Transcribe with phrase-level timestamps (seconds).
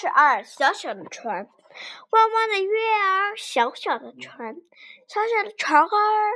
[0.00, 1.48] 十二，小小的船，
[2.10, 4.54] 弯弯的月儿，小小的船，
[5.08, 5.88] 小小的船儿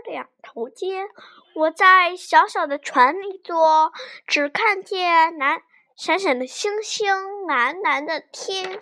[0.05, 1.07] 两头尖。
[1.55, 3.93] 我在小小的船里坐，
[4.27, 5.63] 只看见蓝
[5.95, 8.81] 闪闪的星星，蓝蓝的天。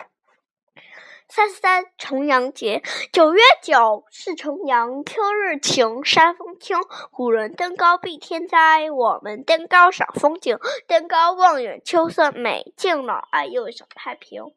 [1.29, 2.81] 三十三，重阳节，
[3.13, 6.79] 九月九是重阳，秋日晴，山风清。
[7.11, 10.57] 古人登高避天灾，我们登高赏风景。
[10.87, 14.51] 登高望远，秋色美，敬老爱幼，享太平。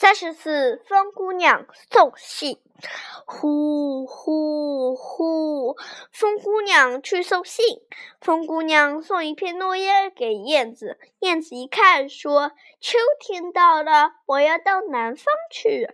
[0.00, 2.58] 三十四，风姑娘送信。
[3.26, 5.76] 呼呼呼，
[6.10, 7.82] 风姑娘去送信。
[8.18, 10.98] 风姑娘送一片落叶给燕子。
[11.18, 15.90] 燕子一看，说：“秋天到了，我要到南方去。”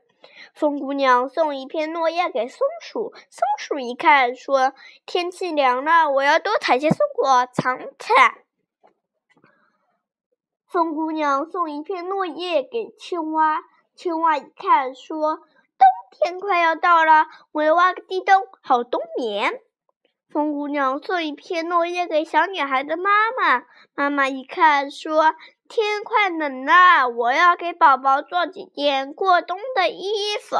[0.54, 3.12] 风姑娘送一片落叶给松鼠。
[3.29, 4.73] 松鼠一看，说
[5.04, 8.45] ：“天气凉了，我要多采些松果藏起来。”
[10.70, 13.65] 风姑娘送一片落叶给青蛙。
[13.96, 15.36] 青蛙一看，说
[15.78, 19.62] ：“冬天快要到了，我要挖个地洞，好冬眠。”
[20.28, 25.34] 风姑娘送一片落叶给小女孩的妈妈，妈妈一看，说
[25.66, 30.58] ：“天快冷了，我要给宝宝做几件过冬的衣服。”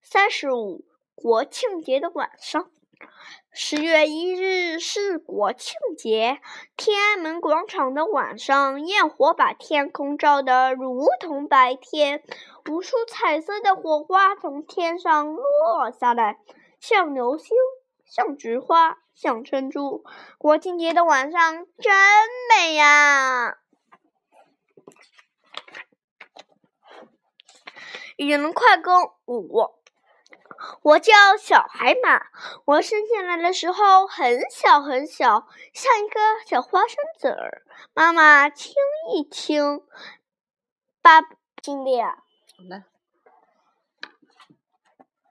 [0.00, 2.70] 三十五，国庆节的晚上。
[3.54, 6.40] 十月一日是国庆节，
[6.74, 12.22] 天安门广场的晚上，焰火把天空照得如同白天，
[12.70, 16.38] 无数彩色的火花从天上落下来，
[16.80, 17.54] 像流星，
[18.06, 20.02] 像菊花，像珍珠。
[20.38, 21.92] 国庆节的晚上真
[22.56, 23.58] 美呀！
[28.16, 29.81] 语言快更五。
[30.82, 32.26] 我叫小海马，
[32.64, 37.62] 我生下来的时候很小很小，像一个小花生籽儿。
[37.94, 38.74] 妈妈亲
[39.14, 39.80] 一亲，
[41.00, 41.22] 爸
[41.62, 42.24] 亲的呀。
[42.56, 42.82] 好的。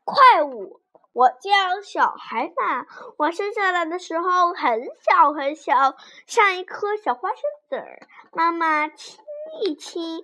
[0.06, 0.82] 快舞，
[1.12, 2.86] 我叫小海马，
[3.18, 5.98] 我生下来的时候很小很小，
[6.28, 8.08] 像一颗小花生籽儿。
[8.32, 9.20] 妈妈亲
[9.62, 10.24] 一亲，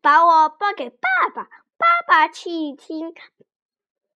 [0.00, 0.98] 把我抱给爸
[1.34, 3.14] 爸，爸爸亲一亲。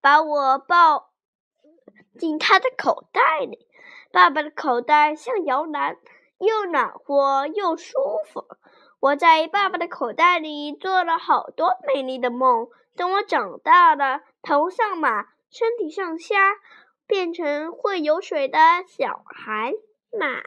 [0.00, 1.10] 把我抱
[2.19, 3.66] 进他的口袋里，
[4.12, 5.97] 爸爸的口袋像摇篮，
[6.38, 7.98] 又暖和又舒
[8.32, 8.47] 服。
[9.00, 12.69] 我在爸爸的口袋里做了好多美丽的梦。
[12.97, 16.56] 等我长大了，头像马，身体像虾，
[17.06, 19.72] 变成会游水的小孩
[20.10, 20.42] 马。